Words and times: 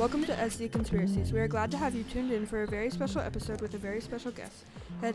welcome 0.00 0.24
to 0.24 0.32
SD 0.32 0.72
Conspiracies. 0.72 1.30
We 1.30 1.40
are 1.40 1.46
glad 1.46 1.70
to 1.72 1.76
have 1.76 1.94
you 1.94 2.04
tuned 2.04 2.32
in 2.32 2.46
for 2.46 2.62
a 2.62 2.66
very 2.66 2.88
special 2.88 3.20
episode 3.20 3.60
with 3.60 3.74
a 3.74 3.76
very 3.76 4.00
special 4.00 4.30
guest, 4.30 4.64
head 5.02 5.14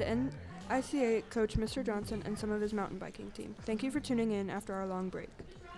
NICA 0.70 1.24
coach 1.32 1.58
Mr. 1.58 1.84
Johnson 1.84 2.22
and 2.24 2.38
some 2.38 2.52
of 2.52 2.62
his 2.62 2.72
mountain 2.72 3.00
biking 3.00 3.32
team. 3.32 3.56
Thank 3.64 3.82
you 3.82 3.90
for 3.90 4.00
tuning 4.00 4.30
in 4.30 4.48
after 4.48 4.76
our 4.76 4.86
long 4.86 5.10
break. 5.10 5.30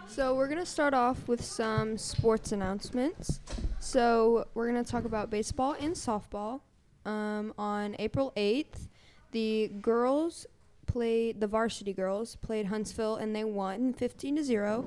So, 0.09 0.35
we're 0.35 0.49
going 0.49 0.59
to 0.59 0.65
start 0.65 0.93
off 0.93 1.25
with 1.25 1.41
some 1.41 1.97
sports 1.97 2.51
announcements. 2.51 3.39
So, 3.79 4.45
we're 4.55 4.69
going 4.69 4.83
to 4.83 4.91
talk 4.91 5.05
about 5.05 5.29
baseball 5.29 5.77
and 5.79 5.95
softball. 5.95 6.59
Um, 7.05 7.53
on 7.57 7.95
April 7.99 8.33
8th, 8.35 8.89
the 9.31 9.71
girls 9.81 10.45
played, 10.85 11.39
the 11.39 11.47
varsity 11.47 11.93
girls 11.93 12.35
played 12.35 12.65
Huntsville 12.65 13.15
and 13.15 13.33
they 13.33 13.45
won 13.45 13.93
15 13.93 14.35
to 14.35 14.43
0. 14.43 14.85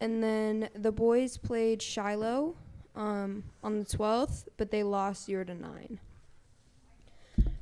And 0.00 0.22
then 0.22 0.68
the 0.76 0.92
boys 0.92 1.36
played 1.36 1.82
Shiloh 1.82 2.54
um, 2.98 3.44
on 3.62 3.78
the 3.78 3.84
12th, 3.84 4.48
but 4.58 4.70
they 4.70 4.82
lost 4.82 5.24
0 5.24 5.44
to 5.44 5.54
9. 5.54 6.00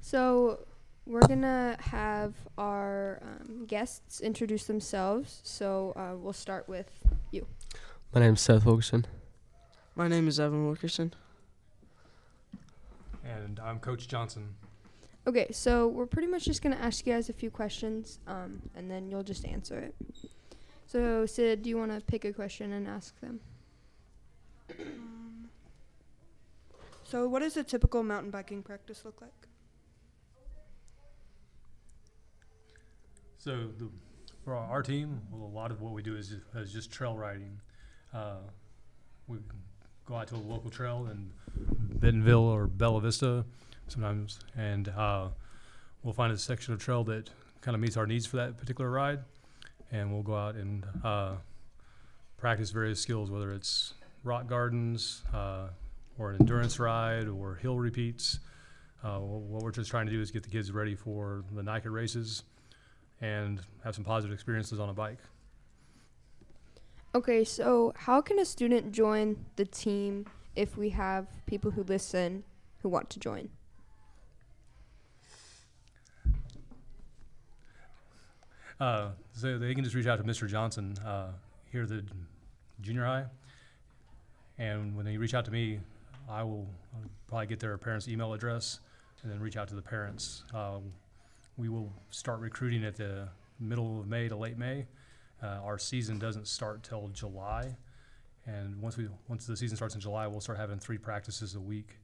So, 0.01 0.67
we're 1.07 1.21
going 1.21 1.43
to 1.43 1.77
have 1.79 2.35
our 2.59 3.21
um, 3.23 3.67
guests 3.67 4.21
introduce 4.21 4.65
themselves. 4.65 5.41
So, 5.45 5.93
uh, 5.95 6.17
we'll 6.17 6.33
start 6.33 6.69
with 6.69 6.91
you. 7.31 7.47
My 8.15 8.21
name 8.21 8.35
is 8.35 8.41
Seth 8.41 8.65
Wilkerson. 8.65 9.07
My 9.95 10.09
name 10.09 10.27
is 10.27 10.41
Evan 10.41 10.67
Wilkerson. 10.67 11.13
And 13.25 13.61
I'm 13.61 13.79
Coach 13.79 14.09
Johnson. 14.09 14.55
Okay, 15.27 15.49
so 15.51 15.89
we're 15.89 16.07
pretty 16.07 16.29
much 16.29 16.45
just 16.45 16.63
going 16.63 16.75
to 16.75 16.83
ask 16.83 17.05
you 17.05 17.13
guys 17.13 17.29
a 17.29 17.33
few 17.33 17.51
questions, 17.51 18.21
um, 18.27 18.63
and 18.77 18.91
then 18.91 19.11
you'll 19.11 19.25
just 19.25 19.45
answer 19.45 19.79
it. 19.79 19.95
So, 20.87 21.27
Sid, 21.27 21.63
do 21.63 21.69
you 21.69 21.77
want 21.77 21.93
to 21.93 22.01
pick 22.01 22.25
a 22.25 22.33
question 22.33 22.73
and 22.73 22.87
ask 22.87 23.21
them? 23.21 23.41
So, 27.09 27.29
what 27.29 27.41
does 27.41 27.57
a 27.57 27.63
typical 27.63 28.03
mountain 28.03 28.33
biking 28.33 28.65
practice 28.65 29.05
look 29.05 29.21
like? 29.21 29.31
So 33.39 33.69
the, 33.79 33.89
for 34.45 34.57
our, 34.57 34.83
team, 34.83 35.21
well, 35.31 35.49
a 35.49 35.55
lot 35.55 35.71
of 35.71 35.81
what 35.81 35.93
we 35.93 36.03
do 36.03 36.17
is 36.17 36.35
is 36.57 36.73
just 36.73 36.91
trail 36.91 37.17
riding. 37.17 37.61
Uh, 38.13 38.39
we 39.29 39.39
go 40.05 40.17
out 40.17 40.27
to 40.29 40.35
a 40.35 40.39
local 40.39 40.69
trail 40.69 41.09
in 41.13 41.31
Bentonville 42.01 42.41
or 42.41 42.67
Bella 42.67 43.01
Vista 43.01 43.45
sometimes, 43.87 44.41
and 44.57 44.89
uh, 44.89 45.29
we'll 46.03 46.13
find 46.13 46.33
a 46.33 46.39
section 46.39 46.75
of 46.75 46.81
trail 46.81 47.05
that 47.05 47.31
kind 47.61 47.77
of 47.77 47.81
meets 47.81 47.97
our 47.97 48.09
needs 48.09 48.27
for 48.27 48.37
that 48.39 48.59
particular 48.59 48.91
ride, 48.91 49.21
and 49.93 50.13
we'll 50.13 50.25
go 50.25 50.35
out 50.35 50.57
and 50.57 50.85
uh, 51.05 51.35
practice 52.37 52.71
various 52.71 53.01
skills, 53.01 53.31
whether 53.31 53.53
it's 53.53 53.95
rock 54.25 54.49
gardens 54.49 55.23
uh, 55.33 55.69
or 56.19 56.31
an 56.31 56.37
endurance 56.41 56.79
ride 56.79 57.29
or 57.29 57.57
hill 57.57 57.79
repeats. 57.79 58.41
Uh, 59.03 59.19
what 59.19 59.63
we're 59.63 59.71
just 59.71 59.91
trying 59.91 60.07
to 60.07 60.13
do 60.13 60.21
is 60.21 60.31
get 60.31 60.43
the 60.43 60.49
kids 60.49 60.73
ready 60.73 60.95
for 60.95 61.45
the 61.55 61.63
NICA 61.63 61.91
races 61.91 62.43
and 63.21 63.61
have 63.85 63.95
some 63.95 64.05
positive 64.05 64.33
experiences 64.33 64.81
on 64.81 64.89
a 64.89 64.95
bike. 64.95 65.19
Okay, 67.15 67.45
so 67.45 67.93
how 67.97 68.21
can 68.21 68.39
a 68.39 68.45
student 68.45 68.93
join 68.93 69.37
the 69.57 69.65
team 69.65 70.27
if 70.55 70.77
we 70.77 70.91
have 70.91 71.27
people 71.47 71.71
who 71.71 71.83
listen 71.85 72.45
who 72.83 72.89
want 72.89 73.09
to 73.11 73.19
join? 73.19 73.49
Uh, 78.79 79.11
so 79.33 79.59
they 79.59 79.75
can 79.75 79.83
just 79.83 79.97
reach 79.97 80.07
out 80.07 80.19
to 80.19 80.25
Mr. 80.25 80.47
Johnson 80.47 80.95
uh, 81.07 81.29
here 81.73 81.85
at 81.85 81.89
the 81.89 82.05
junior 82.83 83.07
high, 83.07 83.25
and 84.59 84.95
when 84.95 85.07
they 85.07 85.17
reach 85.17 85.33
out 85.33 85.47
to 85.47 85.51
me, 85.51 85.81
I 86.29 86.43
will 86.43 86.67
uh, 86.95 87.07
probably 87.29 87.47
get 87.47 87.61
their 87.61 87.77
parents' 87.79 88.09
email 88.09 88.33
address 88.33 88.81
and 89.23 89.31
then 89.31 89.41
reach 89.41 89.57
out 89.57 89.69
to 89.69 89.75
the 89.75 89.83
parents. 89.83 90.45
Uh, 90.55 90.79
we 91.57 91.69
will 91.69 91.93
start 92.11 92.41
recruiting 92.41 92.85
at 92.85 92.97
the 92.97 93.29
middle 93.61 94.01
of 94.01 94.07
May 94.07 94.29
to 94.29 94.37
late 94.37 94.59
May. 94.59 94.87
Uh, 95.43 95.61
our 95.65 95.79
season 95.79 96.19
doesn't 96.19 96.47
start 96.47 96.83
till 96.83 97.09
July, 97.09 97.77
and 98.47 98.81
once 98.81 98.97
we 98.97 99.09
once 99.29 99.47
the 99.47 99.57
season 99.57 99.77
starts 99.77 99.95
in 99.95 100.01
July, 100.01 100.27
we'll 100.27 100.41
start 100.41 100.59
having 100.59 100.79
three 100.79 100.99
practices 100.99 101.55
a 101.55 101.61
week. 101.61 101.99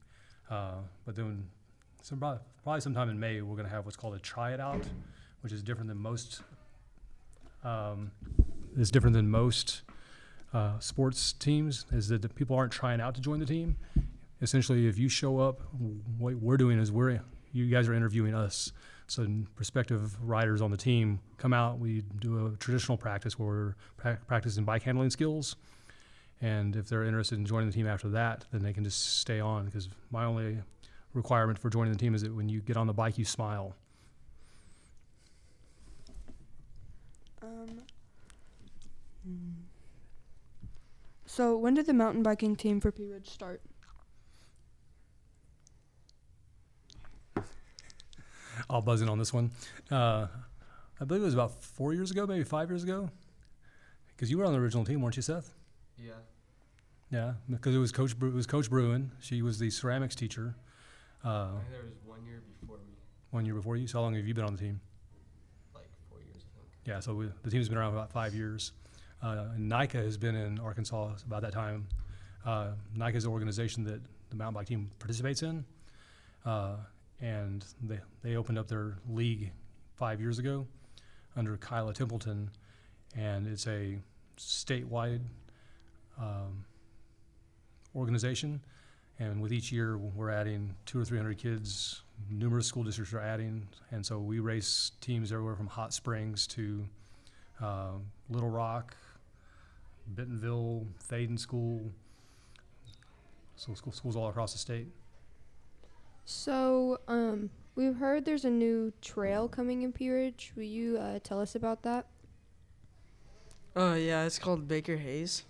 Uh, 0.49 0.75
but 1.05 1.15
then, 1.15 1.47
some, 2.01 2.19
probably 2.19 2.81
sometime 2.81 3.09
in 3.09 3.19
May, 3.19 3.41
we're 3.41 3.55
going 3.55 3.67
to 3.67 3.73
have 3.73 3.85
what's 3.85 3.97
called 3.97 4.13
a 4.13 4.19
try 4.19 4.53
it 4.53 4.59
out, 4.59 4.85
which 5.41 5.51
is 5.51 5.63
different 5.63 5.87
than 5.87 5.97
most. 5.97 6.41
Um, 7.63 8.11
is 8.77 8.91
different 8.91 9.15
than 9.15 9.29
most 9.29 9.83
uh, 10.53 10.77
sports 10.79 11.33
teams. 11.33 11.85
Is 11.91 12.07
that 12.09 12.21
the 12.21 12.29
people 12.29 12.55
aren't 12.55 12.73
trying 12.73 13.01
out 13.01 13.15
to 13.15 13.21
join 13.21 13.39
the 13.39 13.45
team. 13.45 13.77
Essentially, 14.43 14.87
if 14.87 14.99
you 14.99 15.07
show 15.07 15.39
up, 15.39 15.61
what 16.17 16.35
we're 16.35 16.57
doing 16.57 16.77
is 16.77 16.91
we're 16.91 17.21
you 17.53 17.67
guys 17.67 17.87
are 17.87 17.93
interviewing 17.93 18.35
us. 18.35 18.73
So 19.07 19.25
prospective 19.55 20.21
riders 20.21 20.61
on 20.61 20.69
the 20.69 20.77
team 20.77 21.19
come 21.37 21.53
out. 21.53 21.79
We 21.79 22.03
do 22.19 22.47
a 22.47 22.57
traditional 22.57 22.97
practice 22.97 23.39
where 23.39 23.47
we're 23.47 23.75
pra- 23.95 24.19
practicing 24.27 24.65
bike 24.65 24.83
handling 24.83 25.11
skills. 25.11 25.55
And 26.41 26.75
if 26.75 26.89
they're 26.89 27.05
interested 27.05 27.37
in 27.37 27.45
joining 27.45 27.69
the 27.69 27.73
team 27.73 27.87
after 27.87 28.09
that, 28.09 28.45
then 28.51 28.63
they 28.63 28.73
can 28.73 28.83
just 28.83 29.19
stay 29.19 29.39
on. 29.39 29.65
Because 29.65 29.87
my 30.11 30.25
only 30.25 30.57
requirement 31.13 31.57
for 31.57 31.69
joining 31.69 31.93
the 31.93 31.99
team 31.99 32.13
is 32.13 32.23
that 32.23 32.35
when 32.35 32.49
you 32.49 32.59
get 32.59 32.75
on 32.75 32.87
the 32.87 32.93
bike, 32.93 33.17
you 33.17 33.23
smile. 33.23 33.75
Um, 37.41 37.81
so, 41.25 41.57
when 41.57 41.73
did 41.73 41.85
the 41.85 41.93
mountain 41.93 42.23
biking 42.23 42.55
team 42.55 42.81
for 42.81 42.91
Pea 42.91 43.07
Ridge 43.07 43.29
start? 43.29 43.61
All 48.73 48.81
buzzing 48.81 49.07
on 49.07 49.19
this 49.19 49.31
one. 49.31 49.51
Uh, 49.91 50.25
I 50.99 51.05
believe 51.05 51.21
it 51.21 51.25
was 51.25 51.35
about 51.35 51.63
four 51.63 51.93
years 51.93 52.09
ago, 52.09 52.25
maybe 52.25 52.43
five 52.43 52.71
years 52.71 52.83
ago. 52.83 53.07
Because 54.07 54.31
you 54.31 54.39
were 54.39 54.45
on 54.45 54.51
the 54.51 54.57
original 54.57 54.83
team, 54.83 54.99
weren't 54.99 55.15
you, 55.15 55.21
Seth? 55.21 55.53
Yeah. 55.95 56.13
Yeah, 57.11 57.33
because 57.47 57.75
it 57.75 57.77
was 57.77 57.91
Coach 57.91 58.17
Bru- 58.17 58.29
it 58.29 58.33
was 58.33 58.47
Coach 58.47 58.71
Bruin. 58.71 59.11
She 59.19 59.43
was 59.43 59.59
the 59.59 59.69
ceramics 59.69 60.15
teacher. 60.15 60.55
Uh, 61.23 61.49
there 61.69 61.83
was 61.83 61.93
one 62.03 62.25
year 62.25 62.41
before 62.59 62.77
me, 62.77 62.93
one 63.29 63.45
year 63.45 63.53
before 63.53 63.77
you. 63.77 63.85
So 63.85 63.99
how 63.99 64.05
long 64.05 64.15
have 64.15 64.25
you 64.25 64.33
been 64.33 64.43
on 64.43 64.55
the 64.55 64.59
team? 64.59 64.81
like 65.75 65.85
four 66.09 66.17
years, 66.21 66.37
I 66.37 66.57
think. 66.57 66.67
Yeah, 66.87 66.99
so 66.99 67.13
we, 67.13 67.29
the 67.43 67.51
team's 67.51 67.69
been 67.69 67.77
around 67.77 67.93
about 67.93 68.11
five 68.11 68.33
years. 68.33 68.71
Uh, 69.21 69.49
and 69.53 69.69
NICA 69.69 69.97
has 69.97 70.17
been 70.17 70.33
in 70.35 70.59
Arkansas 70.59 71.11
about 71.27 71.43
that 71.43 71.53
time. 71.53 71.87
Uh, 72.43 72.69
NICA 72.95 73.17
is 73.17 73.23
the 73.25 73.29
organization 73.29 73.83
that 73.83 74.01
the 74.31 74.35
mountain 74.35 74.55
bike 74.55 74.65
team 74.65 74.89
participates 74.97 75.43
in, 75.43 75.63
uh, 76.43 76.77
and 77.23 77.65
they 77.81 77.99
they 78.21 78.35
opened 78.35 78.59
up 78.59 78.67
their 78.67 78.97
league 79.09 79.51
five 79.95 80.19
years 80.19 80.37
ago 80.39 80.67
under 81.35 81.57
Kyla 81.57 81.93
Templeton, 81.93 82.49
and 83.15 83.47
it's 83.47 83.65
a 83.65 83.97
statewide 84.37 85.21
um, 86.19 86.65
organization. 87.95 88.61
And 89.19 89.41
with 89.41 89.53
each 89.53 89.71
year, 89.71 89.97
we're 89.97 90.31
adding 90.31 90.75
two 90.85 90.99
or 90.99 91.05
three 91.05 91.17
hundred 91.17 91.37
kids. 91.37 92.01
Numerous 92.29 92.67
school 92.67 92.83
districts 92.83 93.13
are 93.13 93.19
adding, 93.19 93.67
and 93.91 94.05
so 94.05 94.19
we 94.19 94.39
race 94.39 94.91
teams 95.01 95.31
everywhere 95.31 95.55
from 95.55 95.67
Hot 95.67 95.93
Springs 95.93 96.45
to 96.47 96.85
uh, 97.61 97.91
Little 98.29 98.49
Rock, 98.49 98.95
Bentonville, 100.07 100.85
Thaden 101.09 101.39
School. 101.39 101.89
So 103.55 103.73
school, 103.75 103.93
schools 103.93 104.15
all 104.15 104.29
across 104.29 104.51
the 104.51 104.59
state. 104.59 104.87
So, 106.25 106.99
um, 107.07 107.49
we've 107.75 107.95
heard 107.95 108.25
there's 108.25 108.45
a 108.45 108.49
new 108.49 108.93
trail 109.01 109.47
coming 109.47 109.81
in 109.81 109.91
Pea 109.91 110.09
Ridge. 110.09 110.53
Will 110.55 110.63
you 110.63 110.97
uh, 110.97 111.19
tell 111.23 111.41
us 111.41 111.55
about 111.55 111.83
that? 111.83 112.05
Oh 113.75 113.95
yeah, 113.95 114.23
it's 114.23 114.37
called 114.37 114.67
Baker 114.67 114.97
Hayes, 114.97 115.43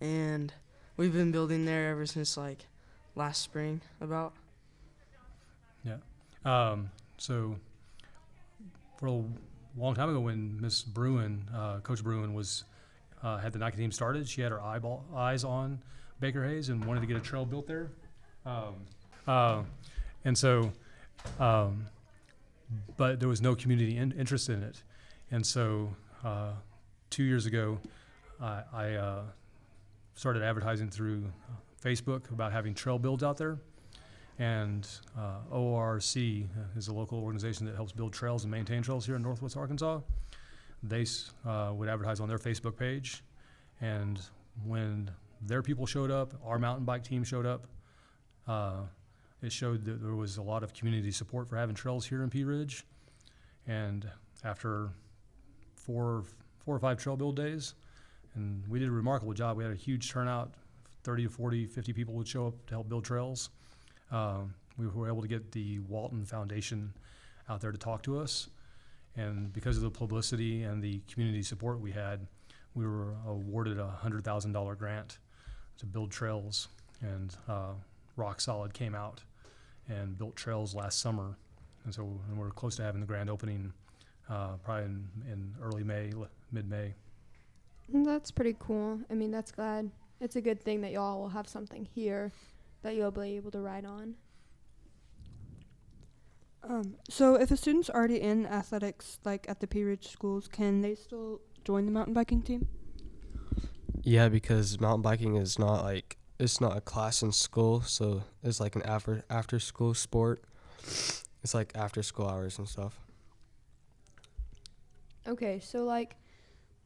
and 0.00 0.52
we've 0.96 1.12
been 1.12 1.30
building 1.30 1.66
there 1.66 1.90
ever 1.90 2.06
since 2.06 2.36
like 2.36 2.66
last 3.14 3.42
spring. 3.42 3.82
About 4.00 4.32
Yeah. 5.84 5.96
Um, 6.44 6.90
so 7.18 7.56
for 8.98 9.06
a 9.06 9.22
long 9.76 9.94
time 9.94 10.08
ago, 10.08 10.20
when 10.20 10.58
Miss 10.60 10.82
Bruin, 10.82 11.44
uh, 11.54 11.80
Coach 11.80 12.02
Bruin, 12.02 12.32
was 12.32 12.64
uh, 13.22 13.36
had 13.36 13.52
the 13.52 13.58
NICA 13.58 13.76
team 13.76 13.92
started, 13.92 14.26
she 14.26 14.40
had 14.40 14.52
her 14.52 14.60
eyeball 14.62 15.04
eyes 15.14 15.44
on 15.44 15.78
Baker 16.18 16.44
Hayes 16.44 16.70
and 16.70 16.82
wanted 16.84 17.00
to 17.00 17.06
get 17.06 17.16
a 17.16 17.20
trail 17.20 17.44
built 17.44 17.66
there. 17.66 17.90
Um, 18.46 18.74
uh, 19.26 19.62
and 20.26 20.36
so, 20.36 20.70
um, 21.40 21.86
but 22.98 23.20
there 23.20 23.28
was 23.28 23.40
no 23.40 23.54
community 23.54 23.96
in, 23.96 24.12
interest 24.12 24.50
in 24.50 24.62
it, 24.62 24.82
and 25.30 25.44
so 25.44 25.94
uh, 26.22 26.50
two 27.08 27.22
years 27.22 27.46
ago, 27.46 27.78
I, 28.40 28.62
I 28.72 28.94
uh, 28.94 29.22
started 30.14 30.42
advertising 30.42 30.90
through 30.90 31.24
Facebook 31.82 32.30
about 32.30 32.52
having 32.52 32.74
trail 32.74 32.98
builds 32.98 33.22
out 33.22 33.38
there 33.38 33.58
and 34.38 34.86
uh, 35.16 35.54
ORC 35.56 36.16
is 36.76 36.88
a 36.88 36.92
local 36.92 37.22
organization 37.22 37.64
that 37.64 37.74
helps 37.74 37.92
build 37.92 38.12
trails 38.12 38.44
and 38.44 38.50
maintain 38.50 38.82
trails 38.82 39.06
here 39.06 39.16
in 39.16 39.22
Northwest 39.22 39.56
Arkansas. 39.56 40.00
They 40.82 41.06
uh, 41.46 41.72
would 41.72 41.88
advertise 41.88 42.20
on 42.20 42.28
their 42.28 42.38
Facebook 42.38 42.76
page, 42.76 43.24
and 43.80 44.20
when 44.64 45.10
their 45.40 45.62
people 45.62 45.86
showed 45.86 46.10
up. 46.10 46.34
Our 46.44 46.58
mountain 46.58 46.84
bike 46.84 47.04
team 47.04 47.24
showed 47.24 47.46
up. 47.46 47.66
Uh, 49.42 49.46
it 49.46 49.52
showed 49.52 49.84
that 49.84 50.02
there 50.02 50.14
was 50.14 50.36
a 50.36 50.42
lot 50.42 50.62
of 50.62 50.72
community 50.74 51.10
support 51.10 51.48
for 51.48 51.56
having 51.56 51.74
trails 51.74 52.06
here 52.06 52.22
in 52.22 52.30
Pea 52.30 52.44
Ridge. 52.44 52.84
And 53.66 54.08
after 54.44 54.90
four, 55.74 56.24
four 56.64 56.76
or 56.76 56.78
five 56.78 56.98
trail 56.98 57.16
build 57.16 57.36
days, 57.36 57.74
and 58.34 58.66
we 58.68 58.78
did 58.78 58.88
a 58.88 58.92
remarkable 58.92 59.32
job. 59.32 59.56
We 59.56 59.64
had 59.64 59.72
a 59.72 59.76
huge 59.76 60.10
turnout 60.10 60.52
30 61.04 61.24
to 61.24 61.30
40, 61.30 61.66
50 61.66 61.92
people 61.92 62.14
would 62.14 62.28
show 62.28 62.48
up 62.48 62.66
to 62.66 62.74
help 62.74 62.88
build 62.88 63.04
trails. 63.04 63.50
Um, 64.10 64.54
we 64.76 64.86
were 64.86 65.08
able 65.08 65.22
to 65.22 65.28
get 65.28 65.52
the 65.52 65.78
Walton 65.80 66.24
Foundation 66.24 66.92
out 67.48 67.60
there 67.60 67.72
to 67.72 67.78
talk 67.78 68.02
to 68.02 68.18
us. 68.18 68.48
And 69.16 69.52
because 69.52 69.76
of 69.76 69.82
the 69.82 69.90
publicity 69.90 70.64
and 70.64 70.82
the 70.82 71.00
community 71.10 71.42
support 71.42 71.80
we 71.80 71.92
had, 71.92 72.26
we 72.74 72.86
were 72.86 73.14
awarded 73.26 73.78
a 73.78 73.98
$100,000 74.04 74.78
grant 74.78 75.18
to 75.78 75.86
build 75.86 76.10
trails. 76.10 76.68
And 77.00 77.34
uh, 77.48 77.72
Rock 78.16 78.40
Solid 78.40 78.74
came 78.74 78.94
out 78.94 79.22
and 79.88 80.18
built 80.18 80.36
trails 80.36 80.74
last 80.74 80.98
summer. 80.98 81.36
And 81.84 81.94
so 81.94 82.20
and 82.28 82.38
we're 82.38 82.50
close 82.50 82.76
to 82.76 82.82
having 82.82 83.00
the 83.00 83.06
grand 83.06 83.30
opening 83.30 83.72
uh, 84.28 84.56
probably 84.64 84.84
in, 84.84 85.08
in 85.30 85.54
early 85.62 85.84
May, 85.84 86.12
mid 86.50 86.68
May. 86.68 86.94
That's 87.88 88.30
pretty 88.30 88.56
cool. 88.58 89.00
I 89.10 89.14
mean, 89.14 89.30
that's 89.30 89.52
glad. 89.52 89.90
It's 90.20 90.36
a 90.36 90.40
good 90.40 90.60
thing 90.60 90.80
that 90.80 90.92
y'all 90.92 91.20
will 91.20 91.28
have 91.28 91.46
something 91.46 91.86
here 91.94 92.32
that 92.82 92.96
you'll 92.96 93.10
be 93.10 93.36
able 93.36 93.50
to 93.52 93.60
ride 93.60 93.84
on. 93.84 94.14
Um, 96.68 96.96
so 97.08 97.36
if 97.36 97.50
a 97.50 97.56
student's 97.56 97.90
already 97.90 98.20
in 98.20 98.46
athletics, 98.46 99.20
like 99.24 99.48
at 99.48 99.60
the 99.60 99.66
Pea 99.66 99.84
Ridge 99.84 100.08
schools, 100.08 100.48
can 100.48 100.80
they 100.80 100.94
still 100.96 101.40
join 101.64 101.86
the 101.86 101.92
mountain 101.92 102.14
biking 102.14 102.42
team? 102.42 102.66
Yeah, 104.02 104.28
because 104.28 104.80
mountain 104.80 105.02
biking 105.02 105.36
is 105.36 105.58
not 105.58 105.84
like 105.84 106.16
it's 106.38 106.60
not 106.60 106.76
a 106.76 106.80
class 106.80 107.22
in 107.22 107.32
school, 107.32 107.80
so 107.82 108.22
it's 108.42 108.60
like 108.60 108.76
an 108.76 108.82
after 108.82 109.24
after 109.30 109.58
school 109.58 109.94
sport. 109.94 110.42
It's 111.42 111.54
like 111.54 111.72
after 111.74 112.02
school 112.02 112.28
hours 112.28 112.58
and 112.58 112.68
stuff. 112.68 112.98
Okay, 115.26 115.60
so 115.60 115.84
like, 115.84 116.16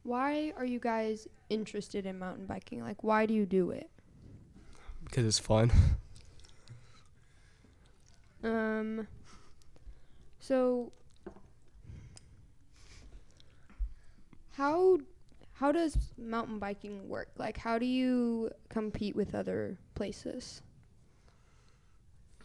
why 0.03 0.53
are 0.57 0.65
you 0.65 0.79
guys 0.79 1.27
interested 1.49 2.05
in 2.05 2.17
mountain 2.17 2.45
biking? 2.45 2.81
Like, 2.81 3.03
why 3.03 3.25
do 3.25 3.33
you 3.33 3.45
do 3.45 3.71
it? 3.71 3.89
Because 5.03 5.25
it's 5.25 5.39
fun. 5.39 5.71
Um. 8.43 9.07
So, 10.39 10.91
how 14.53 14.97
how 15.61 15.71
does 15.71 15.95
mountain 16.17 16.57
biking 16.57 17.07
work? 17.07 17.29
Like, 17.37 17.55
how 17.55 17.77
do 17.77 17.85
you 17.85 18.49
compete 18.69 19.15
with 19.15 19.35
other 19.35 19.77
places? 19.93 20.63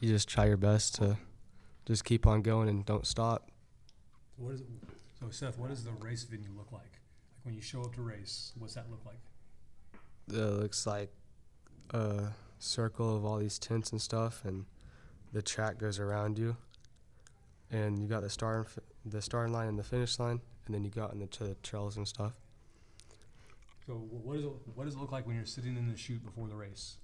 You 0.00 0.10
just 0.10 0.28
try 0.28 0.44
your 0.44 0.58
best 0.58 0.96
to 0.96 1.16
just 1.86 2.04
keep 2.04 2.26
on 2.26 2.42
going 2.42 2.68
and 2.68 2.84
don't 2.84 3.06
stop. 3.06 3.50
What 4.36 4.52
is 4.52 4.60
it, 4.60 4.66
so 5.18 5.30
Seth? 5.30 5.58
What 5.58 5.70
does 5.70 5.82
the 5.82 5.92
race 5.92 6.24
venue 6.24 6.50
look 6.54 6.72
like? 6.72 6.82
Like 6.82 7.44
when 7.44 7.54
you 7.54 7.62
show 7.62 7.80
up 7.80 7.94
to 7.94 8.02
race, 8.02 8.52
what's 8.58 8.74
that 8.74 8.90
look 8.90 9.00
like? 9.06 9.20
Uh, 10.30 10.36
it 10.36 10.60
looks 10.60 10.86
like 10.86 11.10
a 11.94 12.24
circle 12.58 13.16
of 13.16 13.24
all 13.24 13.38
these 13.38 13.58
tents 13.58 13.92
and 13.92 14.02
stuff, 14.02 14.44
and 14.44 14.66
the 15.32 15.40
track 15.40 15.78
goes 15.78 15.98
around 15.98 16.38
you. 16.38 16.58
And 17.70 17.98
you 17.98 18.08
got 18.08 18.20
the 18.20 18.28
start, 18.28 18.68
the 19.06 19.22
starting 19.22 19.54
line 19.54 19.68
and 19.68 19.78
the 19.78 19.84
finish 19.84 20.18
line, 20.18 20.42
and 20.66 20.74
then 20.74 20.84
you 20.84 20.90
go 20.90 21.04
out 21.04 21.14
into 21.14 21.44
the 21.44 21.54
trails 21.62 21.96
and 21.96 22.06
stuff. 22.06 22.34
So 23.86 23.94
wh- 23.94 24.24
what 24.26 24.36
does 24.36 24.44
it 24.44 24.52
what 24.74 24.84
does 24.84 24.94
it 24.94 24.98
look 24.98 25.12
like 25.12 25.26
when 25.26 25.36
you're 25.36 25.44
sitting 25.44 25.76
in 25.76 25.88
the 25.88 25.96
chute 25.96 26.24
before 26.24 26.48
the 26.48 26.56
race? 26.56 26.96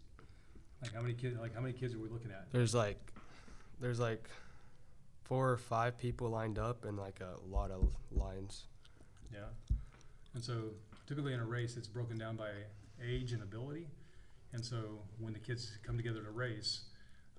Like 0.83 0.95
how 0.95 1.01
many 1.01 1.15
kids? 1.15 1.39
Like 1.39 1.55
how 1.55 1.61
many 1.61 1.73
kids 1.73 1.95
are 1.95 1.99
we 1.99 2.09
looking 2.09 2.31
at? 2.31 2.51
There's 2.51 2.75
like, 2.75 3.13
there's 3.81 4.01
like 4.01 4.29
four 5.25 5.51
or 5.51 5.57
five 5.57 5.97
people 5.97 6.29
lined 6.29 6.59
up, 6.59 6.85
and 6.85 6.99
like 6.99 7.21
a 7.21 7.37
lot 7.49 7.71
of 7.71 7.95
lines. 8.11 8.65
Yeah. 9.33 9.47
And 10.35 10.43
so 10.43 10.71
typically 11.07 11.35
in 11.35 11.41
a 11.41 11.45
race, 11.45 11.77
it's 11.77 11.89
broken 11.89 12.19
down 12.19 12.37
by 12.37 12.51
age 13.05 13.33
and 13.33 13.43
ability. 13.43 13.87
And 14.53 14.65
so 14.65 15.01
when 15.19 15.33
the 15.33 15.39
kids 15.39 15.79
come 15.83 15.97
together 15.97 16.23
to 16.23 16.31
race, 16.31 16.83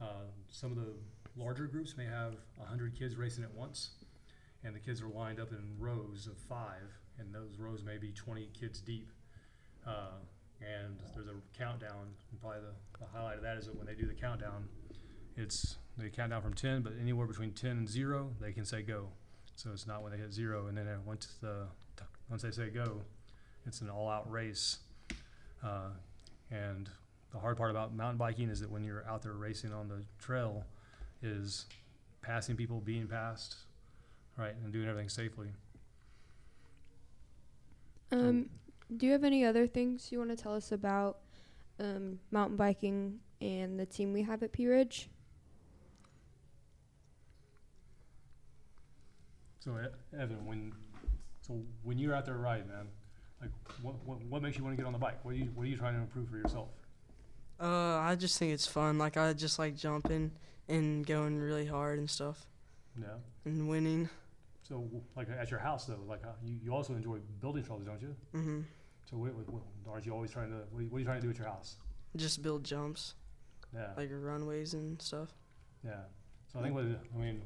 uh, 0.01 0.25
some 0.49 0.71
of 0.71 0.77
the 0.77 0.93
larger 1.35 1.67
groups 1.67 1.95
may 1.97 2.05
have 2.05 2.35
100 2.57 2.97
kids 2.97 3.15
racing 3.15 3.43
at 3.43 3.53
once. 3.53 3.91
And 4.63 4.73
the 4.73 4.79
kids 4.79 5.01
are 5.01 5.09
lined 5.09 5.39
up 5.39 5.51
in 5.51 5.75
rows 5.77 6.27
of 6.27 6.37
five, 6.37 6.89
and 7.19 7.33
those 7.33 7.59
rows 7.59 7.83
may 7.83 7.97
be 7.97 8.11
20 8.11 8.49
kids 8.57 8.79
deep. 8.79 9.11
Uh, 9.85 10.17
and 10.61 10.97
there's 11.13 11.27
a 11.27 11.57
countdown. 11.57 12.07
And 12.31 12.41
probably 12.41 12.61
the, 12.61 12.99
the 12.99 13.11
highlight 13.11 13.37
of 13.37 13.43
that 13.43 13.57
is 13.57 13.65
that 13.65 13.75
when 13.75 13.85
they 13.85 13.95
do 13.95 14.07
the 14.07 14.13
countdown, 14.13 14.67
it's 15.35 15.77
they 15.97 16.09
count 16.09 16.31
down 16.31 16.41
from 16.41 16.53
10, 16.53 16.81
but 16.81 16.93
anywhere 16.99 17.27
between 17.27 17.51
10 17.51 17.71
and 17.71 17.89
0, 17.89 18.31
they 18.41 18.51
can 18.51 18.65
say 18.65 18.81
go. 18.81 19.09
So 19.55 19.69
it's 19.71 19.85
not 19.85 20.01
when 20.01 20.11
they 20.11 20.17
hit 20.17 20.33
zero, 20.33 20.65
and 20.67 20.75
then 20.75 20.87
uh, 20.87 20.97
once 21.05 21.35
the 21.39 21.67
once 22.29 22.41
they 22.41 22.51
say 22.51 22.69
go, 22.69 23.01
it's 23.67 23.81
an 23.81 23.89
all-out 23.89 24.29
race. 24.31 24.79
Uh, 25.63 25.89
and 26.49 26.89
the 27.31 27.39
hard 27.39 27.57
part 27.57 27.69
about 27.69 27.93
mountain 27.93 28.17
biking 28.17 28.49
is 28.49 28.59
that 28.61 28.71
when 28.71 28.83
you're 28.83 29.05
out 29.07 29.21
there 29.21 29.33
racing 29.33 29.71
on 29.71 29.87
the 29.87 30.03
trail, 30.19 30.65
is 31.21 31.65
passing 32.21 32.55
people, 32.55 32.79
being 32.81 33.07
passed, 33.07 33.55
right, 34.37 34.55
and 34.63 34.73
doing 34.73 34.87
everything 34.87 35.09
safely. 35.09 35.49
Um, 38.11 38.49
do 38.97 39.05
you 39.05 39.11
have 39.11 39.23
any 39.23 39.43
other 39.45 39.67
things 39.67 40.11
you 40.11 40.17
want 40.19 40.29
to 40.31 40.35
tell 40.35 40.53
us 40.55 40.71
about 40.71 41.19
um, 41.79 42.19
mountain 42.31 42.57
biking 42.57 43.19
and 43.41 43.79
the 43.79 43.85
team 43.85 44.13
we 44.13 44.21
have 44.23 44.43
at 44.43 44.51
Pea 44.51 44.67
Ridge? 44.67 45.09
So 49.59 49.77
Evan, 50.17 50.45
when 50.45 50.73
so 51.41 51.61
when 51.83 51.97
you're 51.97 52.13
out 52.13 52.25
there 52.25 52.35
riding, 52.35 52.67
man, 52.67 52.87
like 53.41 53.49
what 53.81 53.95
what, 54.05 54.21
what 54.25 54.41
makes 54.41 54.57
you 54.57 54.63
want 54.63 54.75
to 54.75 54.81
get 54.81 54.85
on 54.85 54.93
the 54.93 54.99
bike? 54.99 55.23
What 55.23 55.31
are 55.35 55.37
you 55.37 55.45
what 55.55 55.63
are 55.63 55.69
you 55.69 55.77
trying 55.77 55.93
to 55.95 56.01
improve 56.01 56.29
for 56.29 56.37
yourself? 56.37 56.67
Uh, 57.61 57.97
I 57.97 58.15
just 58.15 58.37
think 58.37 58.51
it's 58.51 58.67
fun. 58.67 58.97
Like 58.97 59.15
I 59.15 59.31
just 59.33 59.59
like 59.59 59.77
jumping 59.77 60.31
and 60.67 61.05
going 61.05 61.39
really 61.39 61.65
hard 61.65 61.99
and 61.99 62.09
stuff 62.09 62.45
Yeah. 62.99 63.15
and 63.45 63.69
winning. 63.69 64.09
So 64.67 64.89
like 65.15 65.29
at 65.29 65.49
your 65.49 65.59
house 65.61 65.85
though, 65.85 65.99
like 66.07 66.23
uh, 66.25 66.29
you, 66.43 66.57
you 66.61 66.73
also 66.73 66.93
enjoy 66.93 67.19
building 67.39 67.63
trails, 67.63 67.83
don't 67.85 68.01
you? 68.01 68.15
hmm 68.33 68.61
So 69.13 69.19
what, 69.19 69.35
what, 69.35 69.47
what, 69.53 69.61
aren't 69.91 70.07
you 70.07 70.11
always 70.11 70.31
trying 70.31 70.49
to 70.49 70.57
what 70.71 70.79
are 70.79 70.81
you, 70.81 70.89
what 70.89 70.97
are 70.97 70.99
you 71.01 71.05
trying 71.05 71.21
to 71.21 71.27
do 71.27 71.29
at 71.29 71.37
your 71.37 71.45
house? 71.47 71.75
Just 72.15 72.41
build 72.41 72.63
jumps, 72.63 73.13
Yeah. 73.73 73.89
like 73.95 74.09
runways 74.11 74.73
and 74.73 74.99
stuff. 74.99 75.29
Yeah. 75.85 75.97
So 76.51 76.59
I 76.59 76.63
think 76.63 76.73
what 76.73 76.85
I 76.85 77.19
mean, 77.19 77.43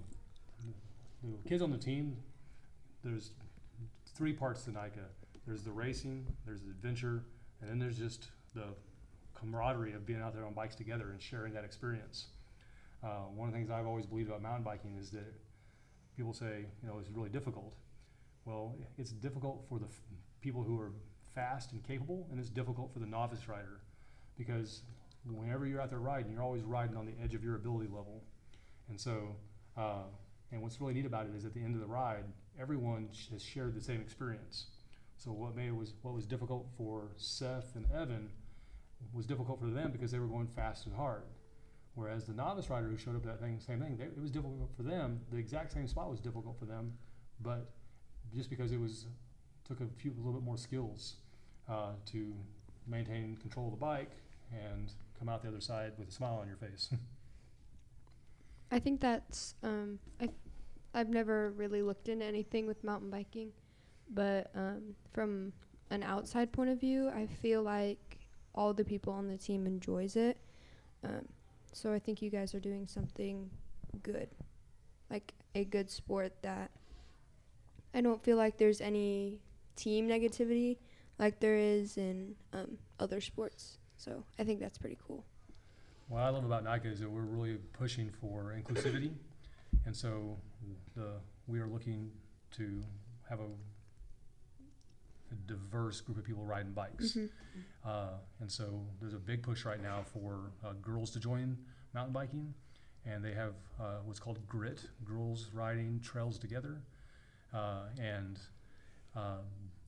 the 1.24 1.50
kids 1.50 1.62
on 1.62 1.72
the 1.72 1.78
team, 1.78 2.16
there's 3.04 3.32
three 4.16 4.32
parts 4.32 4.64
to 4.64 4.72
NICA. 4.72 5.04
There's 5.46 5.64
the 5.64 5.72
racing, 5.72 6.26
there's 6.46 6.62
the 6.62 6.70
adventure, 6.70 7.24
and 7.62 7.70
then 7.70 7.80
there's 7.80 7.98
just 7.98 8.30
the 8.56 8.68
camaraderie 9.36 9.92
of 9.94 10.06
being 10.06 10.22
out 10.22 10.34
there 10.34 10.46
on 10.46 10.54
bikes 10.54 10.76
together 10.76 11.10
and 11.12 11.22
sharing 11.22 11.54
that 11.54 11.66
experience. 11.66 12.28
Uh, 13.04 13.26
one 13.36 13.50
of 13.50 13.54
the 13.54 13.60
things 13.60 13.70
I've 13.70 13.88
always 13.88 14.06
believed 14.06 14.30
about 14.30 14.42
mountain 14.42 14.64
biking 14.64 14.96
is 14.98 15.10
that 15.12 15.34
people 16.16 16.32
say, 16.34 16.66
you 16.82 16.88
know, 16.88 16.98
it's 17.00 17.10
really 17.10 17.30
difficult. 17.30 17.76
Well, 18.46 18.74
it's 18.98 19.12
difficult 19.12 19.66
for 19.68 19.80
the 19.80 19.86
f- 19.86 20.02
people 20.42 20.64
who 20.64 20.80
are 20.80 20.92
fast 21.38 21.72
and 21.72 21.84
capable, 21.84 22.28
and 22.32 22.40
it's 22.40 22.50
difficult 22.50 22.92
for 22.92 22.98
the 22.98 23.06
novice 23.06 23.48
rider 23.48 23.80
because 24.40 24.82
whenever 25.30 25.68
you're 25.68 25.80
out 25.80 25.92
there 25.92 26.00
riding, 26.00 26.32
you're 26.32 26.42
always 26.42 26.64
riding 26.64 26.98
on 26.98 27.06
the 27.06 27.14
edge 27.24 27.36
of 27.36 27.44
your 27.44 27.56
ability 27.56 27.88
level. 27.88 28.24
And 28.90 29.00
so, 29.00 29.36
uh, 29.78 30.06
and 30.52 30.64
what's 30.64 30.82
really 30.82 30.96
neat 30.96 31.06
about 31.06 31.28
it 31.28 31.36
is 31.36 31.46
at 31.46 31.54
the 31.54 31.60
end 31.60 31.76
of 31.76 31.82
the 31.82 31.86
ride, 31.88 32.24
everyone 32.60 33.10
has 33.32 33.44
shared 33.44 33.76
the 33.76 33.82
same 33.82 34.02
experience. 34.02 34.66
So 35.16 35.32
what 35.32 35.56
made 35.56 35.74
was 35.74 35.94
what 36.02 36.16
was 36.16 36.26
difficult 36.26 36.68
for 36.76 37.10
Seth 37.18 37.76
and 37.76 37.86
Evan 37.94 38.30
was 39.14 39.28
difficult 39.28 39.60
for 39.60 39.68
them 39.68 39.92
because 39.92 40.12
they 40.12 40.20
were 40.20 40.28
going 40.28 40.48
fast 40.56 40.88
and 40.88 40.96
hard. 40.96 41.22
Whereas 41.94 42.26
the 42.26 42.34
novice 42.34 42.70
rider 42.70 42.88
who 42.88 42.98
showed 42.98 43.16
up 43.16 43.24
that 43.26 43.40
thing, 43.40 43.60
same 43.60 43.80
thing, 43.80 43.96
they, 43.98 44.06
it 44.06 44.22
was 44.22 44.32
difficult 44.32 44.72
for 44.76 44.84
them. 44.84 45.20
The 45.32 45.38
exact 45.38 45.72
same 45.72 45.88
spot 45.88 46.10
was 46.10 46.20
difficult 46.20 46.58
for 46.58 46.66
them, 46.66 46.94
but 47.42 47.70
just 48.34 48.50
because 48.50 48.72
it 48.72 48.80
was 48.80 49.06
took 49.68 49.82
a 49.82 49.88
few 49.98 50.12
a 50.12 50.18
little 50.18 50.34
bit 50.34 50.44
more 50.44 50.58
skills 50.58 51.16
uh, 51.70 51.92
to 52.08 52.34
maintain 52.88 53.38
control 53.42 53.68
of 53.68 53.72
the 53.72 53.78
bike 53.78 54.12
and 54.52 54.92
come 55.20 55.30
out 55.30 55.42
the 55.42 55.50
other 55.50 55.62
side 55.62 55.94
with 55.98 56.10
a 56.10 56.12
smile 56.12 56.40
on 56.42 56.48
your 56.48 56.58
face. 56.58 56.90
I 58.72 58.80
think 58.80 59.00
that's 59.00 59.56
um, 59.64 60.00
I 60.20 60.30
I've 60.94 61.10
never 61.10 61.52
really 61.52 61.82
looked 61.82 62.10
into 62.10 62.26
anything 62.26 62.66
with 62.68 62.84
mountain 62.84 63.10
biking, 63.10 63.52
but 64.10 64.50
um, 64.56 64.96
from 65.14 65.54
an 65.90 66.04
outside 66.04 66.52
point 66.52 66.70
of 66.70 66.80
view, 66.80 67.10
I 67.10 67.28
feel 67.28 67.64
like 67.64 68.20
all 68.56 68.74
the 68.74 68.84
people 68.84 69.14
on 69.14 69.28
the 69.28 69.38
team 69.38 69.68
enjoys 69.68 70.16
it. 70.16 70.38
Um, 71.04 71.28
so 71.72 71.94
I 71.94 72.00
think 72.00 72.22
you 72.22 72.30
guys 72.30 72.56
are 72.56 72.60
doing 72.60 72.88
something 72.88 73.50
good, 74.04 74.28
like 75.10 75.34
a 75.56 75.64
good 75.64 75.90
sport 75.90 76.34
that 76.42 76.72
I 77.94 78.02
don't 78.02 78.24
feel 78.24 78.38
like 78.38 78.58
there's 78.58 78.82
any 78.82 79.40
team 79.76 80.08
negativity 80.08 80.78
like 81.20 81.40
there 81.40 81.56
is 81.58 81.98
in 81.98 82.36
um, 82.54 82.78
other 83.00 83.22
sports. 83.22 83.78
So 83.98 84.24
I 84.40 84.44
think 84.44 84.60
that's 84.60 84.78
pretty 84.78 84.98
cool. 85.08 85.26
What 86.08 86.22
I 86.22 86.30
love 86.30 86.46
about 86.46 86.64
NICA 86.64 86.88
is 86.90 87.00
that 87.00 87.10
we're 87.10 87.22
really 87.22 87.58
pushing 87.74 88.10
for 88.10 88.56
inclusivity, 88.58 89.12
and 89.86 89.96
so 89.96 90.38
the 90.96 91.14
we 91.48 91.60
are 91.60 91.68
looking 91.68 92.12
to 92.52 92.82
have 93.30 93.40
a, 93.40 93.44
a 93.44 95.36
diverse 95.48 96.00
group 96.00 96.18
of 96.18 96.24
people 96.24 96.46
riding 96.46 96.72
bikes. 96.72 97.14
Mhm. 97.14 97.30
Uh, 97.84 98.10
and 98.40 98.50
so 98.52 98.86
there's 99.02 99.14
a 99.14 99.20
big 99.20 99.44
push 99.44 99.66
right 99.66 99.82
now 99.82 100.04
for 100.14 100.52
uh, 100.64 100.74
girls 100.82 101.12
to 101.12 101.20
join 101.20 101.58
mountain 101.94 102.14
biking, 102.14 102.54
and 103.06 103.24
they 103.24 103.34
have 103.34 103.56
uh, 103.80 103.98
what's 104.06 104.20
called 104.20 104.40
GRIT, 104.48 104.82
Girls 105.04 105.50
Riding 105.54 106.00
Trails 106.02 106.38
Together, 106.38 106.82
uh, 107.54 107.84
and 108.00 108.40
um, 109.16 109.44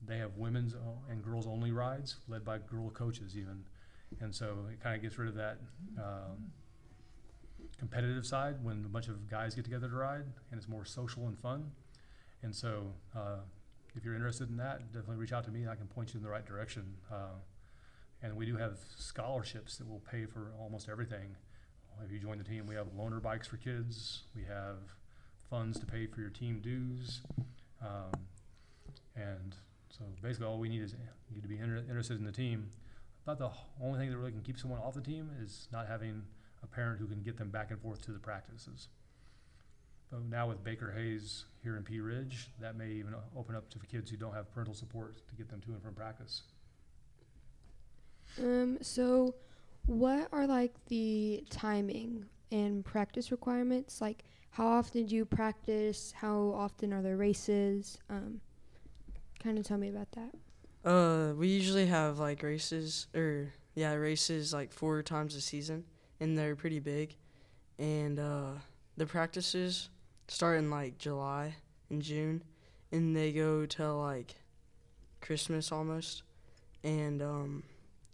they 0.06 0.18
have 0.18 0.36
women's 0.36 0.74
and 1.10 1.22
girls 1.22 1.46
only 1.46 1.70
rides 1.70 2.16
led 2.28 2.44
by 2.44 2.58
girl 2.58 2.90
coaches 2.90 3.36
even, 3.36 3.64
and 4.20 4.34
so 4.34 4.66
it 4.72 4.80
kind 4.80 4.96
of 4.96 5.02
gets 5.02 5.18
rid 5.18 5.28
of 5.28 5.34
that 5.34 5.58
um, 5.98 6.50
competitive 7.78 8.26
side 8.26 8.56
when 8.62 8.84
a 8.84 8.88
bunch 8.88 9.08
of 9.08 9.28
guys 9.28 9.54
get 9.54 9.64
together 9.64 9.88
to 9.88 9.96
ride, 9.96 10.24
and 10.50 10.58
it's 10.58 10.68
more 10.68 10.84
social 10.84 11.26
and 11.26 11.38
fun, 11.38 11.70
and 12.42 12.54
so. 12.54 12.92
Uh, 13.16 13.38
if 13.96 14.04
you're 14.04 14.14
interested 14.14 14.48
in 14.48 14.56
that, 14.56 14.92
definitely 14.92 15.16
reach 15.16 15.32
out 15.32 15.44
to 15.44 15.50
me 15.50 15.62
and 15.62 15.70
I 15.70 15.74
can 15.74 15.86
point 15.86 16.14
you 16.14 16.18
in 16.18 16.22
the 16.22 16.30
right 16.30 16.46
direction. 16.46 16.94
Uh, 17.10 17.38
and 18.22 18.36
we 18.36 18.46
do 18.46 18.56
have 18.56 18.78
scholarships 18.96 19.76
that 19.78 19.88
will 19.88 20.02
pay 20.10 20.26
for 20.26 20.52
almost 20.60 20.88
everything. 20.88 21.36
If 22.04 22.10
you 22.10 22.18
join 22.18 22.38
the 22.38 22.44
team, 22.44 22.66
we 22.66 22.74
have 22.74 22.88
loaner 22.88 23.20
bikes 23.20 23.46
for 23.46 23.56
kids. 23.56 24.22
We 24.34 24.42
have 24.44 24.78
funds 25.50 25.78
to 25.80 25.86
pay 25.86 26.06
for 26.06 26.20
your 26.20 26.30
team 26.30 26.60
dues. 26.60 27.20
Um, 27.82 28.12
and 29.16 29.54
so 29.90 30.04
basically, 30.22 30.46
all 30.46 30.58
we 30.58 30.68
need 30.68 30.82
is 30.82 30.92
you 31.28 31.34
need 31.34 31.42
to 31.42 31.48
be 31.48 31.58
inter- 31.58 31.84
interested 31.88 32.18
in 32.18 32.24
the 32.24 32.32
team. 32.32 32.68
About 33.26 33.38
the 33.38 33.50
only 33.84 33.98
thing 33.98 34.10
that 34.10 34.16
really 34.16 34.32
can 34.32 34.42
keep 34.42 34.58
someone 34.58 34.80
off 34.80 34.94
the 34.94 35.00
team 35.00 35.30
is 35.42 35.68
not 35.72 35.86
having 35.86 36.22
a 36.62 36.66
parent 36.66 36.98
who 36.98 37.06
can 37.06 37.22
get 37.22 37.36
them 37.36 37.50
back 37.50 37.70
and 37.70 37.80
forth 37.80 38.02
to 38.02 38.12
the 38.12 38.18
practices. 38.18 38.88
But 40.10 40.22
now 40.24 40.48
with 40.48 40.64
Baker 40.64 40.90
Hayes 40.90 41.44
here 41.62 41.76
in 41.76 41.84
Pea 41.84 42.00
Ridge, 42.00 42.48
that 42.60 42.76
may 42.76 42.90
even 42.90 43.14
open 43.36 43.54
up 43.54 43.68
to 43.70 43.78
kids 43.78 44.10
who 44.10 44.16
don't 44.16 44.34
have 44.34 44.52
parental 44.52 44.74
support 44.74 45.16
to 45.28 45.34
get 45.36 45.48
them 45.48 45.60
to 45.60 45.72
and 45.72 45.82
from 45.82 45.94
practice. 45.94 46.42
Um, 48.38 48.78
so 48.80 49.34
what 49.86 50.28
are 50.32 50.46
like 50.46 50.74
the 50.86 51.44
timing 51.50 52.24
and 52.50 52.84
practice 52.84 53.30
requirements? 53.30 54.00
Like 54.00 54.24
how 54.50 54.66
often 54.66 55.06
do 55.06 55.14
you 55.14 55.24
practice? 55.24 56.12
How 56.16 56.52
often 56.56 56.92
are 56.92 57.02
there 57.02 57.16
races? 57.16 57.98
Um, 58.08 58.40
kind 59.42 59.58
of 59.58 59.64
tell 59.64 59.78
me 59.78 59.88
about 59.88 60.08
that. 60.12 60.34
Uh, 60.88 61.34
we 61.34 61.48
usually 61.48 61.86
have 61.86 62.18
like 62.18 62.42
races 62.42 63.06
or 63.14 63.52
yeah, 63.74 63.92
races 63.94 64.52
like 64.52 64.72
four 64.72 65.02
times 65.02 65.34
a 65.34 65.40
season, 65.40 65.84
and 66.20 66.38
they're 66.38 66.56
pretty 66.56 66.78
big. 66.78 67.16
And 67.78 68.18
uh, 68.18 68.52
the 68.96 69.06
practices 69.06 69.88
start 70.28 70.58
in 70.58 70.70
like 70.70 70.98
July 70.98 71.54
and 71.88 72.02
June, 72.02 72.42
and 72.92 73.16
they 73.16 73.32
go 73.32 73.66
till 73.66 73.98
like 73.98 74.36
Christmas 75.20 75.72
almost. 75.72 76.22
And 76.82 77.22
um, 77.22 77.62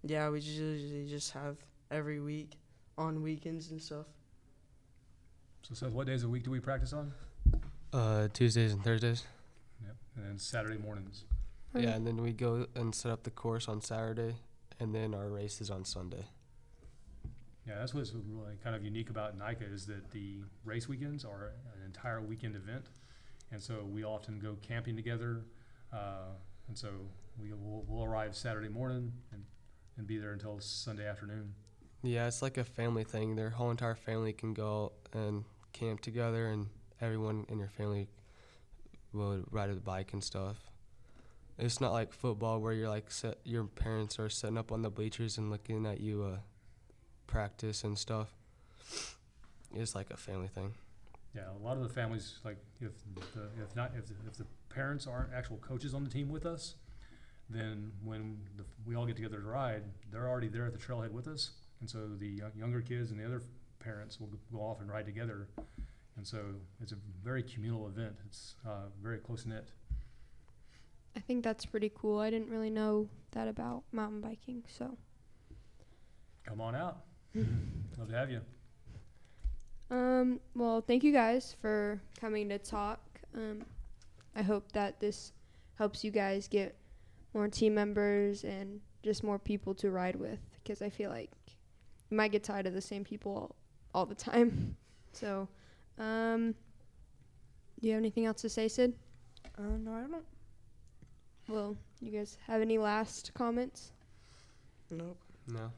yeah, 0.02 0.28
we 0.28 0.40
usually 0.40 1.06
just 1.08 1.32
have 1.32 1.56
every 1.90 2.20
week 2.20 2.58
on 2.98 3.22
weekends 3.22 3.70
and 3.70 3.80
stuff. 3.80 4.06
So, 5.62 5.74
Seth, 5.74 5.92
what 5.92 6.06
days 6.06 6.22
a 6.22 6.28
week 6.28 6.44
do 6.44 6.50
we 6.50 6.60
practice 6.60 6.92
on? 6.92 7.12
Uh, 7.92 8.28
Tuesdays 8.32 8.72
and 8.72 8.82
Thursdays. 8.84 9.24
Yep. 10.16 10.24
And 10.24 10.32
then 10.32 10.38
Saturday 10.38 10.78
mornings. 10.78 11.24
Yeah, 11.74 11.90
and 11.90 12.06
then 12.06 12.22
we 12.22 12.32
go 12.32 12.66
and 12.74 12.94
set 12.94 13.12
up 13.12 13.22
the 13.24 13.30
course 13.30 13.68
on 13.68 13.82
Saturday, 13.82 14.36
and 14.80 14.94
then 14.94 15.14
our 15.14 15.28
race 15.28 15.60
is 15.60 15.70
on 15.70 15.84
Sunday. 15.84 16.24
Yeah, 17.66 17.74
that's 17.78 17.92
what's 17.92 18.12
really 18.14 18.56
kind 18.62 18.76
of 18.76 18.84
unique 18.84 19.10
about 19.10 19.36
NICA 19.36 19.64
is 19.72 19.86
that 19.86 20.10
the 20.12 20.36
race 20.64 20.88
weekends 20.88 21.24
are 21.24 21.52
an 21.74 21.84
entire 21.84 22.20
weekend 22.20 22.54
event, 22.54 22.86
and 23.50 23.60
so 23.60 23.84
we 23.84 24.04
often 24.04 24.38
go 24.38 24.56
camping 24.62 24.96
together, 24.96 25.42
uh, 25.92 26.30
and 26.68 26.78
so 26.78 26.88
we 27.38 27.52
will 27.52 27.84
we'll 27.88 28.04
arrive 28.04 28.34
Saturday 28.36 28.68
morning 28.68 29.12
and, 29.32 29.44
and 29.98 30.06
be 30.06 30.16
there 30.16 30.32
until 30.32 30.60
Sunday 30.60 31.06
afternoon. 31.06 31.52
Yeah, 32.02 32.28
it's 32.28 32.40
like 32.40 32.56
a 32.56 32.64
family 32.64 33.04
thing. 33.04 33.34
Their 33.34 33.50
whole 33.50 33.70
entire 33.70 33.96
family 33.96 34.32
can 34.32 34.54
go 34.54 34.92
and 35.12 35.44
camp 35.72 36.00
together, 36.00 36.46
and 36.46 36.68
everyone 37.00 37.46
in 37.48 37.58
your 37.58 37.68
family 37.68 38.08
will 39.16 39.44
ride 39.50 39.70
a 39.70 39.74
bike 39.74 40.12
and 40.12 40.22
stuff. 40.22 40.56
It's 41.58 41.80
not 41.80 41.92
like 41.92 42.12
football 42.12 42.60
where 42.60 42.72
you're 42.72 42.88
like 42.88 43.10
set, 43.10 43.38
your 43.44 43.64
parents 43.64 44.18
are 44.18 44.28
sitting 44.28 44.58
up 44.58 44.70
on 44.70 44.82
the 44.82 44.90
bleachers 44.90 45.38
and 45.38 45.50
looking 45.50 45.86
at 45.86 46.00
you 46.00 46.22
uh, 46.22 46.38
practice 47.26 47.82
and 47.82 47.98
stuff. 47.98 48.28
It's 49.74 49.94
like 49.94 50.10
a 50.10 50.16
family 50.16 50.48
thing. 50.48 50.74
Yeah, 51.34 51.42
a 51.60 51.64
lot 51.64 51.76
of 51.76 51.82
the 51.82 51.88
families 51.88 52.38
like 52.44 52.58
if 52.80 52.92
the 53.34 53.42
if 53.62 53.74
not 53.74 53.92
if 53.96 54.06
the, 54.06 54.14
if 54.26 54.36
the 54.36 54.46
parents 54.68 55.06
aren't 55.06 55.32
actual 55.32 55.58
coaches 55.58 55.94
on 55.94 56.04
the 56.04 56.10
team 56.10 56.28
with 56.28 56.46
us, 56.46 56.74
then 57.50 57.92
when 58.04 58.38
the, 58.56 58.64
we 58.86 58.94
all 58.94 59.06
get 59.06 59.16
together 59.16 59.40
to 59.40 59.46
ride, 59.46 59.82
they're 60.10 60.28
already 60.28 60.48
there 60.48 60.66
at 60.66 60.72
the 60.72 60.78
trailhead 60.78 61.10
with 61.10 61.28
us, 61.28 61.50
and 61.80 61.88
so 61.88 62.06
the 62.18 62.42
younger 62.58 62.80
kids 62.80 63.10
and 63.10 63.20
the 63.20 63.24
other 63.24 63.42
parents 63.80 64.18
will 64.20 64.28
go 64.52 64.60
off 64.60 64.80
and 64.80 64.90
ride 64.90 65.06
together, 65.06 65.48
and 66.16 66.26
so 66.26 66.38
it's 66.80 66.92
a 66.92 66.96
very 67.22 67.42
communal 67.42 67.86
event. 67.86 68.16
It's 68.26 68.56
uh, 68.66 68.88
very 69.02 69.18
close 69.18 69.46
knit. 69.46 69.70
I 71.16 71.20
think 71.20 71.42
that's 71.44 71.64
pretty 71.64 71.90
cool. 71.94 72.18
I 72.18 72.30
didn't 72.30 72.50
really 72.50 72.70
know 72.70 73.08
that 73.32 73.48
about 73.48 73.84
mountain 73.92 74.20
biking, 74.20 74.62
so. 74.68 74.96
Come 76.44 76.60
on 76.60 76.74
out, 76.74 76.98
love 77.34 78.08
to 78.08 78.14
have 78.14 78.30
you. 78.30 78.40
Um, 79.90 80.40
well, 80.54 80.80
thank 80.80 81.04
you 81.04 81.12
guys 81.12 81.54
for 81.60 82.00
coming 82.20 82.48
to 82.48 82.58
talk. 82.58 83.00
Um, 83.34 83.64
I 84.34 84.42
hope 84.42 84.72
that 84.72 85.00
this 85.00 85.32
helps 85.76 86.02
you 86.04 86.10
guys 86.10 86.48
get 86.48 86.76
more 87.34 87.48
team 87.48 87.74
members 87.74 88.44
and 88.44 88.80
just 89.02 89.22
more 89.22 89.38
people 89.38 89.74
to 89.74 89.90
ride 89.90 90.16
with 90.16 90.40
because 90.62 90.82
I 90.82 90.90
feel 90.90 91.10
like 91.10 91.30
you 92.10 92.16
might 92.16 92.32
get 92.32 92.42
tired 92.42 92.66
of 92.66 92.74
the 92.74 92.80
same 92.80 93.04
people 93.04 93.32
all, 93.32 93.56
all 93.94 94.06
the 94.06 94.14
time. 94.14 94.76
So, 95.12 95.48
um, 95.98 96.54
do 97.80 97.86
you 97.88 97.92
have 97.94 98.00
anything 98.00 98.24
else 98.26 98.40
to 98.42 98.48
say, 98.48 98.68
Sid? 98.68 98.94
Uh, 99.58 99.62
no, 99.80 99.92
I 99.92 100.00
don't. 100.02 100.24
Well, 101.48 101.76
you 102.00 102.10
guys 102.10 102.38
have 102.46 102.60
any 102.60 102.78
last 102.78 103.32
comments? 103.34 103.92
Nope. 104.90 105.16
No. 105.48 105.70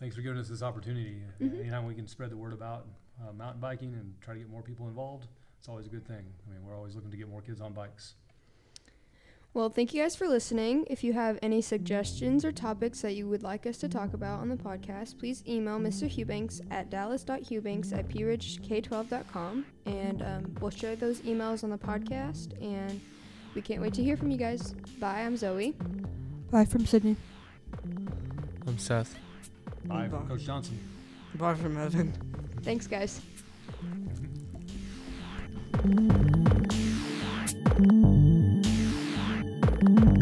Thanks 0.00 0.16
for 0.16 0.22
giving 0.22 0.38
us 0.38 0.48
this 0.48 0.62
opportunity. 0.62 1.22
Mhm. 1.40 1.60
Anytime 1.60 1.86
we 1.86 1.94
can 1.94 2.06
spread 2.08 2.30
the 2.30 2.36
word 2.36 2.52
about 2.52 2.86
uh, 3.22 3.32
mountain 3.32 3.60
biking 3.60 3.94
and 3.94 4.14
try 4.20 4.34
to 4.34 4.40
get 4.40 4.48
more 4.48 4.62
people 4.62 4.88
involved, 4.88 5.28
it's 5.58 5.68
always 5.68 5.86
a 5.86 5.90
good 5.90 6.04
thing. 6.06 6.24
I 6.46 6.50
mean, 6.52 6.66
we're 6.66 6.76
always 6.76 6.96
looking 6.96 7.10
to 7.10 7.16
get 7.16 7.28
more 7.28 7.40
kids 7.42 7.60
on 7.60 7.72
bikes. 7.72 8.14
Well, 9.54 9.68
thank 9.68 9.92
you 9.92 10.02
guys 10.02 10.16
for 10.16 10.26
listening. 10.26 10.86
If 10.88 11.04
you 11.04 11.12
have 11.12 11.38
any 11.42 11.60
suggestions 11.60 12.42
or 12.42 12.52
topics 12.52 13.02
that 13.02 13.14
you 13.14 13.28
would 13.28 13.42
like 13.42 13.66
us 13.66 13.76
to 13.78 13.88
talk 13.88 14.14
about 14.14 14.40
on 14.40 14.48
the 14.48 14.56
podcast, 14.56 15.18
please 15.18 15.44
email 15.46 15.78
Mr. 15.78 16.08
Hubanks 16.08 16.62
at 16.70 16.88
dallas.hubanks 16.88 17.92
at 17.92 18.08
pridgek12.com 18.08 19.66
and 19.84 20.22
um, 20.22 20.56
we'll 20.60 20.70
share 20.70 20.96
those 20.96 21.20
emails 21.20 21.64
on 21.64 21.70
the 21.70 21.76
podcast. 21.76 22.52
And 22.62 22.98
we 23.54 23.60
can't 23.60 23.82
wait 23.82 23.92
to 23.94 24.02
hear 24.02 24.16
from 24.16 24.30
you 24.30 24.38
guys. 24.38 24.72
Bye, 24.98 25.20
I'm 25.20 25.36
Zoe. 25.36 25.74
Bye 26.50 26.64
from 26.64 26.86
Sydney. 26.86 27.16
I'm 28.66 28.78
Seth. 28.78 29.18
Bye, 29.84 30.06
Bye. 30.06 30.08
from 30.08 30.28
Coach 30.28 30.44
Johnson. 30.44 30.78
Bye 31.34 31.54
from 31.56 31.76
Evan. 31.76 32.14
Thanks, 32.62 32.86
guys. 32.86 33.20
Mm-hmm. 39.82 40.21